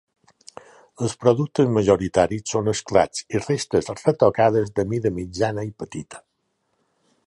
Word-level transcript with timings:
Els 1.07 1.11
productes 1.25 1.69
majoritaris 1.75 2.47
són 2.55 2.73
esclats 2.75 3.23
i 3.37 3.45
restes 3.45 3.93
retocades 4.09 4.75
de 4.81 4.89
mida 4.95 5.17
mitjana 5.23 5.69
i 5.71 5.75
petita. 5.85 6.27